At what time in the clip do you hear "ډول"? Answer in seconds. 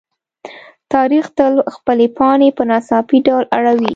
3.27-3.43